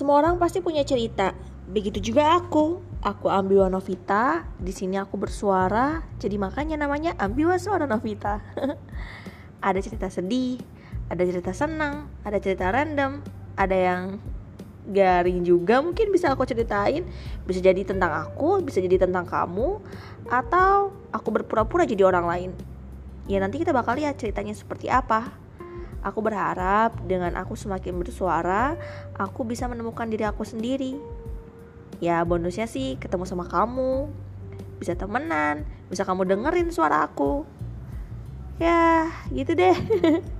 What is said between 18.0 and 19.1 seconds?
aku bisa jadi